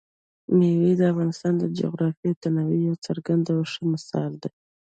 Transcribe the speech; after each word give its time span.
مېوې 0.57 0.91
د 0.99 1.01
افغانستان 1.11 1.53
د 1.59 1.63
جغرافیوي 1.79 2.33
تنوع 2.41 2.77
یو 2.87 2.95
څرګند 3.05 3.45
او 3.53 3.59
ښه 3.71 3.81
مثال 3.93 4.31
دی. 4.41 4.51